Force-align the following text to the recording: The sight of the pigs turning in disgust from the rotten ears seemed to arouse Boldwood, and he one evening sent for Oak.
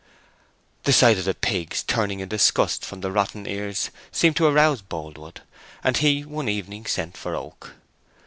The 0.85 0.93
sight 0.93 1.19
of 1.19 1.25
the 1.25 1.35
pigs 1.35 1.83
turning 1.83 2.21
in 2.21 2.27
disgust 2.27 2.83
from 2.83 3.01
the 3.01 3.11
rotten 3.11 3.45
ears 3.45 3.91
seemed 4.11 4.35
to 4.37 4.47
arouse 4.47 4.81
Boldwood, 4.81 5.41
and 5.83 5.97
he 5.97 6.25
one 6.25 6.49
evening 6.49 6.87
sent 6.87 7.15
for 7.15 7.35
Oak. 7.35 7.73